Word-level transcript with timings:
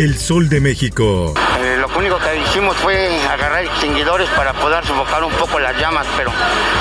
El 0.00 0.18
Sol 0.18 0.48
de 0.48 0.60
México. 0.60 1.34
Eh, 1.60 1.76
lo 1.78 1.86
único 1.98 2.18
que 2.18 2.40
hicimos 2.40 2.76
fue 2.78 3.08
agarrar 3.28 3.64
extinguidores 3.64 4.28
para 4.30 4.52
poder 4.52 4.84
sofocar 4.84 5.22
un 5.22 5.32
poco 5.34 5.60
las 5.60 5.78
llamas, 5.80 6.06
pero 6.16 6.32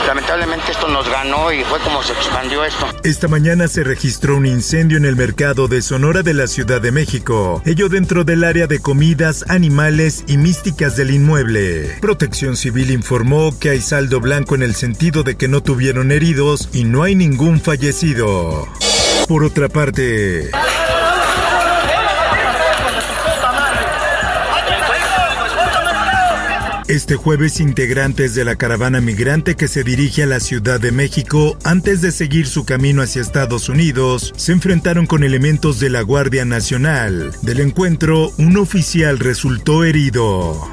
lamentablemente 0.07 0.71
esto 0.71 0.87
nos 0.87 1.07
ganó 1.07 1.51
y 1.51 1.63
fue 1.63 1.79
como 1.79 2.01
se 2.01 2.13
expandió 2.13 2.65
esto. 2.65 2.87
Esta 3.03 3.27
mañana 3.27 3.67
se 3.67 3.83
registró 3.83 4.35
un 4.35 4.45
incendio 4.45 4.97
en 4.97 5.05
el 5.05 5.15
mercado 5.15 5.67
de 5.67 5.81
Sonora 5.81 6.23
de 6.23 6.33
la 6.33 6.47
Ciudad 6.47 6.81
de 6.81 6.91
México, 6.91 7.61
ello 7.65 7.87
dentro 7.87 8.23
del 8.23 8.43
área 8.43 8.67
de 8.67 8.79
comidas, 8.79 9.45
animales 9.47 10.23
y 10.27 10.37
místicas 10.37 10.95
del 10.97 11.11
inmueble. 11.11 11.97
Protección 12.01 12.57
Civil 12.57 12.89
informó 12.91 13.57
que 13.59 13.69
hay 13.69 13.81
saldo 13.81 14.19
blanco 14.19 14.55
en 14.55 14.63
el 14.63 14.75
sentido 14.75 15.23
de 15.23 15.37
que 15.37 15.47
no 15.47 15.61
tuvieron 15.61 16.11
heridos 16.11 16.69
y 16.73 16.83
no 16.83 17.03
hay 17.03 17.15
ningún 17.15 17.61
fallecido. 17.61 18.67
Por 19.27 19.43
otra 19.45 19.69
parte, 19.69 20.51
Este 26.93 27.15
jueves, 27.15 27.59
integrantes 27.59 28.35
de 28.35 28.45
la 28.45 28.55
caravana 28.55 29.01
migrante 29.01 29.55
que 29.55 29.67
se 29.67 29.83
dirige 29.83 30.21
a 30.21 30.27
la 30.27 30.39
Ciudad 30.39 30.79
de 30.79 30.91
México 30.91 31.57
antes 31.63 32.01
de 32.01 32.11
seguir 32.11 32.45
su 32.45 32.65
camino 32.65 33.01
hacia 33.01 33.19
Estados 33.19 33.67
Unidos, 33.67 34.31
se 34.37 34.51
enfrentaron 34.51 35.07
con 35.07 35.23
elementos 35.23 35.79
de 35.79 35.89
la 35.89 36.03
Guardia 36.03 36.45
Nacional. 36.45 37.31
Del 37.41 37.61
encuentro, 37.61 38.31
un 38.37 38.57
oficial 38.57 39.17
resultó 39.17 39.83
herido. 39.83 40.71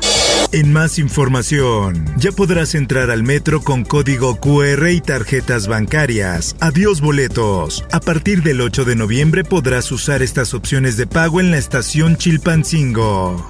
En 0.53 0.75
más 0.75 0.99
información, 0.99 2.05
ya 2.19 2.33
podrás 2.33 2.75
entrar 2.75 3.11
al 3.11 3.23
metro 3.23 3.63
con 3.63 3.83
código 3.83 4.39
QR 4.41 4.91
y 4.91 5.01
tarjetas 5.01 5.69
bancarias. 5.69 6.55
Adiós 6.61 7.01
boletos. 7.01 7.83
A 7.93 8.01
partir 8.01 8.43
del 8.43 8.61
8 8.61 8.85
de 8.85 8.95
noviembre 8.95 9.43
podrás 9.43 9.91
usar 9.91 10.21
estas 10.21 10.53
opciones 10.53 10.99
de 10.99 11.07
pago 11.07 11.41
en 11.41 11.51
la 11.51 11.57
estación 11.57 12.19
Chilpancingo. 12.19 13.49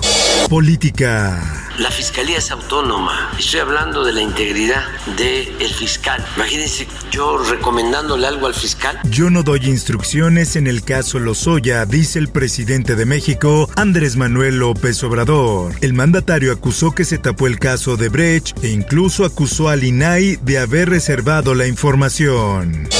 Política. 0.48 1.69
La 1.80 1.90
fiscalía 1.90 2.36
es 2.36 2.50
autónoma. 2.50 3.30
Estoy 3.38 3.60
hablando 3.60 4.04
de 4.04 4.12
la 4.12 4.20
integridad 4.20 4.84
del 5.16 5.72
fiscal. 5.72 6.22
Imagínense 6.36 6.86
yo 7.10 7.38
recomendándole 7.38 8.26
algo 8.26 8.48
al 8.48 8.52
fiscal. 8.52 9.00
Yo 9.04 9.30
no 9.30 9.42
doy 9.42 9.60
instrucciones 9.64 10.56
en 10.56 10.66
el 10.66 10.82
caso 10.82 11.18
Lozoya, 11.18 11.86
dice 11.86 12.18
el 12.18 12.28
presidente 12.28 12.96
de 12.96 13.06
México, 13.06 13.70
Andrés 13.76 14.16
Manuel 14.16 14.58
López 14.58 15.02
Obrador. 15.04 15.72
El 15.80 15.94
mandatario 15.94 16.52
acusó 16.52 16.92
que 16.92 17.06
se 17.06 17.16
tapó 17.16 17.46
el 17.46 17.58
caso 17.58 17.96
de 17.96 18.10
Brecht 18.10 18.62
e 18.62 18.68
incluso 18.68 19.24
acusó 19.24 19.70
al 19.70 19.82
INAI 19.82 20.36
de 20.42 20.58
haber 20.58 20.90
reservado 20.90 21.54
la 21.54 21.66
información. 21.66 22.90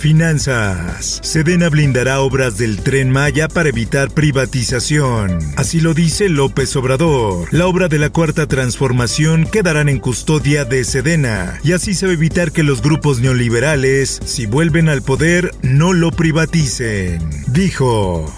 Finanzas. 0.00 1.20
Sedena 1.22 1.68
blindará 1.68 2.20
obras 2.20 2.56
del 2.56 2.80
tren 2.80 3.10
Maya 3.10 3.48
para 3.48 3.68
evitar 3.68 4.10
privatización. 4.10 5.38
Así 5.56 5.80
lo 5.80 5.92
dice 5.92 6.30
López 6.30 6.74
Obrador. 6.74 7.46
La 7.52 7.66
obra 7.66 7.88
de 7.88 7.98
la 7.98 8.08
cuarta 8.08 8.46
transformación 8.46 9.44
quedarán 9.44 9.90
en 9.90 9.98
custodia 9.98 10.64
de 10.64 10.84
Sedena 10.84 11.60
y 11.62 11.72
así 11.72 11.92
se 11.92 12.06
va 12.06 12.12
a 12.12 12.14
evitar 12.14 12.50
que 12.50 12.62
los 12.62 12.80
grupos 12.80 13.20
neoliberales, 13.20 14.20
si 14.24 14.46
vuelven 14.46 14.88
al 14.88 15.02
poder, 15.02 15.54
no 15.62 15.92
lo 15.92 16.10
privaticen. 16.10 17.20
Dijo. 17.48 18.34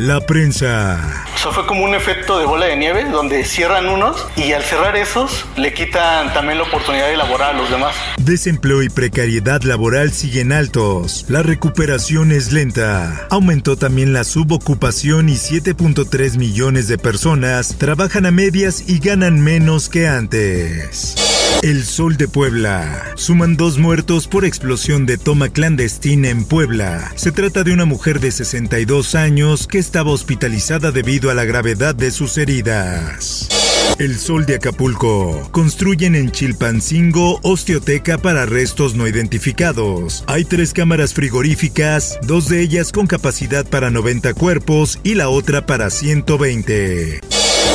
La 0.00 0.18
prensa. 0.18 1.26
O 1.34 1.38
sea, 1.38 1.52
fue 1.52 1.66
como 1.66 1.84
un 1.84 1.94
efecto 1.94 2.38
de 2.38 2.46
bola 2.46 2.64
de 2.64 2.76
nieve 2.78 3.04
donde 3.10 3.44
cierran 3.44 3.86
unos 3.86 4.26
y 4.34 4.50
al 4.52 4.62
cerrar 4.62 4.96
esos 4.96 5.44
le 5.56 5.74
quitan 5.74 6.32
también 6.32 6.56
la 6.56 6.64
oportunidad 6.64 7.08
de 7.08 7.12
elaborar 7.12 7.54
a 7.54 7.58
los 7.58 7.70
demás. 7.70 7.94
Desempleo 8.16 8.82
y 8.82 8.88
precariedad 8.88 9.60
laboral 9.60 10.10
siguen 10.10 10.52
altos. 10.52 11.26
La 11.28 11.42
recuperación 11.42 12.32
es 12.32 12.50
lenta. 12.50 13.26
Aumentó 13.28 13.76
también 13.76 14.14
la 14.14 14.24
subocupación 14.24 15.28
y 15.28 15.34
7.3 15.34 16.38
millones 16.38 16.88
de 16.88 16.96
personas 16.96 17.76
trabajan 17.76 18.24
a 18.24 18.30
medias 18.30 18.88
y 18.88 19.00
ganan 19.00 19.38
menos 19.38 19.90
que 19.90 20.08
antes. 20.08 21.39
El 21.62 21.84
Sol 21.84 22.16
de 22.16 22.26
Puebla. 22.26 23.12
Suman 23.16 23.56
dos 23.56 23.78
muertos 23.78 24.26
por 24.26 24.46
explosión 24.46 25.04
de 25.04 25.18
toma 25.18 25.50
clandestina 25.50 26.30
en 26.30 26.44
Puebla. 26.44 27.12
Se 27.16 27.32
trata 27.32 27.64
de 27.64 27.72
una 27.72 27.84
mujer 27.84 28.18
de 28.18 28.30
62 28.30 29.14
años 29.14 29.66
que 29.66 29.78
estaba 29.78 30.10
hospitalizada 30.10 30.90
debido 30.90 31.30
a 31.30 31.34
la 31.34 31.44
gravedad 31.44 31.94
de 31.94 32.10
sus 32.12 32.38
heridas. 32.38 33.48
El 33.98 34.18
Sol 34.18 34.46
de 34.46 34.54
Acapulco. 34.54 35.50
Construyen 35.50 36.14
en 36.14 36.30
Chilpancingo 36.30 37.38
osteoteca 37.42 38.16
para 38.16 38.46
restos 38.46 38.94
no 38.94 39.06
identificados. 39.06 40.24
Hay 40.26 40.46
tres 40.46 40.72
cámaras 40.72 41.12
frigoríficas, 41.12 42.18
dos 42.22 42.48
de 42.48 42.62
ellas 42.62 42.92
con 42.92 43.06
capacidad 43.06 43.66
para 43.66 43.90
90 43.90 44.32
cuerpos 44.32 44.98
y 45.02 45.14
la 45.14 45.28
otra 45.28 45.66
para 45.66 45.90
120. 45.90 47.20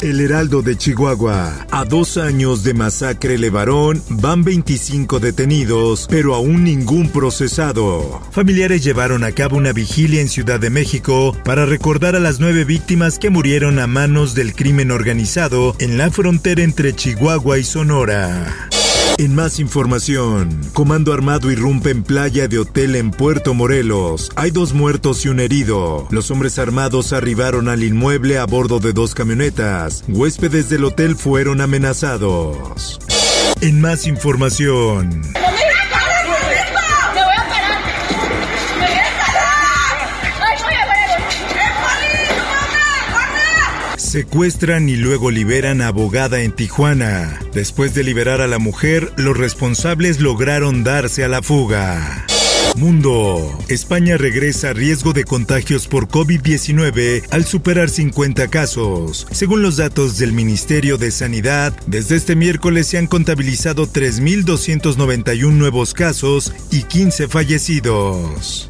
El 0.01 0.22
Heraldo 0.22 0.61
de 0.61 0.78
Chihuahua. 0.78 1.66
A 1.72 1.85
dos 1.85 2.17
años 2.17 2.63
de 2.63 2.73
masacre 2.73 3.38
Levarón 3.38 4.03
van 4.09 4.44
25 4.44 5.19
detenidos, 5.19 6.07
pero 6.09 6.35
aún 6.35 6.63
ningún 6.63 7.09
procesado. 7.09 8.22
Familiares 8.31 8.83
llevaron 8.83 9.23
a 9.23 9.31
cabo 9.31 9.57
una 9.57 9.73
vigilia 9.73 10.22
en 10.22 10.29
Ciudad 10.29 10.59
de 10.59 10.69
México 10.69 11.35
para 11.44 11.66
recordar 11.66 12.16
a 12.16 12.19
las 12.19 12.39
nueve 12.39 12.66
víctimas 12.66 13.19
que 13.19 13.29
murieron 13.29 13.79
a 13.79 13.88
manos 13.88 14.35
del 14.35 14.53
crimen 14.53 14.91
organizado 14.91 15.75
en 15.79 15.97
la 15.97 16.12
frontera 16.12 16.62
entre 16.62 16.94
Chihuahua 16.94 17.57
y 17.57 17.63
Sonora. 17.63 18.69
En 19.18 19.34
más 19.34 19.59
información, 19.59 20.59
Comando 20.74 21.14
Armado 21.14 21.50
irrumpe 21.50 21.90
en 21.90 22.03
playa 22.03 22.50
de 22.50 22.59
hotel 22.59 22.96
en 22.96 23.12
Puerto 23.12 23.53
Morelos. 23.53 24.30
Hay 24.36 24.52
dos 24.52 24.74
muertos 24.74 25.24
y 25.24 25.30
un 25.30 25.40
herido. 25.40 26.06
Los 26.12 26.31
hombres 26.31 26.59
armados 26.59 27.14
arribaron 27.14 27.70
al 27.70 27.84
inmueble 27.84 28.38
a 28.38 28.46
bordo 28.46 28.80
de 28.80 28.92
dos 28.92 29.16
camionetas. 29.16 30.04
Huéspedes 30.09 30.68
del 30.68 30.84
hotel 30.84 31.16
fueron 31.16 31.62
amenazados. 31.62 33.00
En 33.62 33.80
más 33.80 34.06
información. 34.06 35.22
Secuestran 44.16 44.88
y 44.88 44.96
luego 44.96 45.30
liberan 45.30 45.81
a 45.81 45.90
abogada 45.90 46.40
en 46.40 46.53
Tijuana. 46.53 47.38
Después 47.53 47.94
de 47.94 48.06
liberar 48.06 48.40
a 48.40 48.48
la 48.48 48.59
mujer, 48.59 49.12
los 49.18 49.38
responsables 49.38 50.22
lograron 50.22 50.86
darse 50.86 51.26
a 51.26 51.28
la 51.28 51.42
fuga. 51.42 52.25
Mundo. 52.78 53.59
España 53.68 54.16
regresa 54.16 54.70
a 54.70 54.74
riesgo 54.74 55.12
de 55.12 55.25
contagios 55.25 55.90
por 55.90 56.08
COVID-19 56.08 57.24
al 57.30 57.44
superar 57.44 57.90
50 57.90 58.48
casos. 58.48 59.28
Según 59.31 59.62
los 59.62 59.75
datos 59.75 60.18
del 60.18 60.31
Ministerio 60.31 60.98
de 60.98 61.12
Sanidad, 61.12 61.74
desde 61.86 62.16
este 62.16 62.38
miércoles 62.38 62.88
se 62.88 62.98
han 62.98 63.08
contabilizado 63.08 63.86
3.291 63.86 65.52
nuevos 65.52 65.94
casos 65.94 66.54
y 66.72 66.84
15 66.84 67.28
fallecidos. 67.28 68.69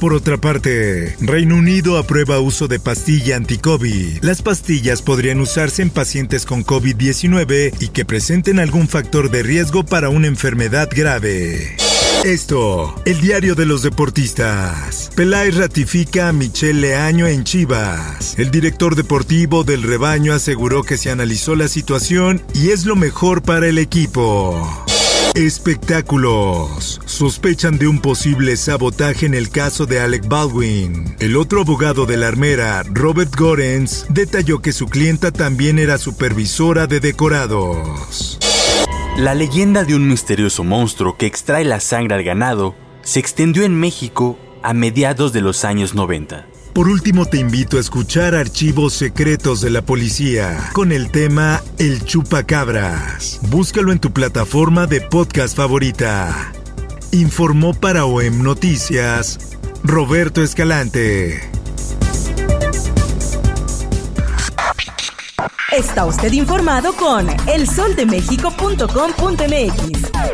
Por 0.00 0.12
otra 0.12 0.36
parte, 0.36 1.16
Reino 1.20 1.56
Unido 1.56 1.96
aprueba 1.98 2.38
uso 2.40 2.68
de 2.68 2.78
pastilla 2.78 3.36
anti-COVID. 3.36 4.18
Las 4.22 4.42
pastillas 4.42 5.02
podrían 5.02 5.40
usarse 5.40 5.82
en 5.82 5.90
pacientes 5.90 6.44
con 6.44 6.64
COVID-19 6.64 7.74
y 7.80 7.88
que 7.88 8.04
presenten 8.04 8.58
algún 8.58 8.88
factor 8.88 9.30
de 9.30 9.42
riesgo 9.42 9.84
para 9.84 10.08
una 10.10 10.26
enfermedad 10.26 10.88
grave. 10.94 11.76
Esto, 12.24 12.94
el 13.04 13.20
diario 13.20 13.54
de 13.54 13.66
los 13.66 13.82
deportistas. 13.82 15.10
Peláez 15.14 15.56
ratifica 15.56 16.28
a 16.28 16.32
Michel 16.32 16.80
Leaño 16.80 17.26
en 17.26 17.44
Chivas. 17.44 18.38
El 18.38 18.50
director 18.50 18.96
deportivo 18.96 19.62
del 19.62 19.82
rebaño 19.82 20.32
aseguró 20.32 20.84
que 20.84 20.96
se 20.96 21.10
analizó 21.10 21.54
la 21.54 21.68
situación 21.68 22.42
y 22.54 22.70
es 22.70 22.86
lo 22.86 22.96
mejor 22.96 23.42
para 23.42 23.68
el 23.68 23.76
equipo. 23.76 24.83
Espectáculos. 25.34 27.00
Sospechan 27.06 27.76
de 27.76 27.88
un 27.88 28.00
posible 28.00 28.56
sabotaje 28.56 29.26
en 29.26 29.34
el 29.34 29.50
caso 29.50 29.84
de 29.84 29.98
Alec 29.98 30.28
Baldwin. 30.28 31.16
El 31.18 31.36
otro 31.36 31.62
abogado 31.62 32.06
de 32.06 32.16
la 32.16 32.28
armera, 32.28 32.84
Robert 32.84 33.34
Gorens, 33.34 34.06
detalló 34.10 34.62
que 34.62 34.70
su 34.70 34.86
clienta 34.86 35.32
también 35.32 35.80
era 35.80 35.98
supervisora 35.98 36.86
de 36.86 37.00
decorados. 37.00 38.38
La 39.16 39.34
leyenda 39.34 39.82
de 39.82 39.96
un 39.96 40.06
misterioso 40.06 40.62
monstruo 40.62 41.16
que 41.16 41.26
extrae 41.26 41.64
la 41.64 41.80
sangre 41.80 42.14
al 42.14 42.22
ganado 42.22 42.76
se 43.02 43.18
extendió 43.18 43.64
en 43.64 43.74
México 43.74 44.38
a 44.62 44.72
mediados 44.72 45.32
de 45.32 45.40
los 45.40 45.64
años 45.64 45.96
90. 45.96 46.46
Por 46.74 46.88
último, 46.88 47.24
te 47.24 47.38
invito 47.38 47.76
a 47.76 47.80
escuchar 47.80 48.34
Archivos 48.34 48.94
Secretos 48.94 49.60
de 49.60 49.70
la 49.70 49.82
Policía 49.82 50.70
con 50.72 50.90
el 50.90 51.12
tema 51.12 51.62
El 51.78 52.04
Chupacabras. 52.04 53.38
Búscalo 53.48 53.92
en 53.92 54.00
tu 54.00 54.10
plataforma 54.10 54.88
de 54.88 55.00
podcast 55.00 55.56
favorita. 55.56 56.52
Informó 57.12 57.74
para 57.74 58.06
OEM 58.06 58.42
Noticias 58.42 59.56
Roberto 59.84 60.42
Escalante. 60.42 61.48
Está 65.70 66.06
usted 66.06 66.32
informado 66.32 66.92
con 66.94 67.28
elsoldemexico.com.mx. 67.46 70.33